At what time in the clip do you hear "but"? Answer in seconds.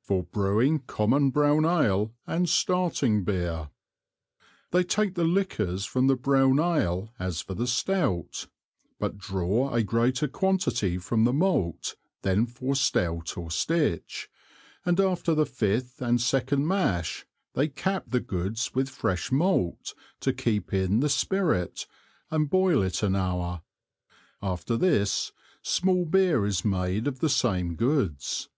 8.98-9.18